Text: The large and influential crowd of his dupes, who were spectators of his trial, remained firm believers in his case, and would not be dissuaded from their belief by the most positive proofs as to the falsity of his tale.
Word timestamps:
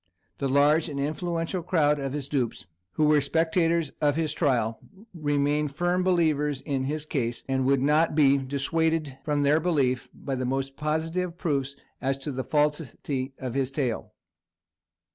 The 0.39 0.47
large 0.47 0.89
and 0.89 0.99
influential 0.99 1.61
crowd 1.61 1.99
of 1.99 2.11
his 2.13 2.27
dupes, 2.27 2.65
who 2.93 3.05
were 3.05 3.21
spectators 3.21 3.91
of 4.01 4.15
his 4.15 4.33
trial, 4.33 4.79
remained 5.13 5.75
firm 5.75 6.01
believers 6.01 6.59
in 6.61 6.85
his 6.85 7.05
case, 7.05 7.43
and 7.47 7.67
would 7.67 7.83
not 7.83 8.15
be 8.15 8.37
dissuaded 8.39 9.19
from 9.23 9.43
their 9.43 9.59
belief 9.59 10.09
by 10.11 10.33
the 10.33 10.43
most 10.43 10.75
positive 10.75 11.37
proofs 11.37 11.75
as 12.01 12.17
to 12.17 12.31
the 12.31 12.43
falsity 12.43 13.35
of 13.37 13.53
his 13.53 13.69
tale. 13.69 14.13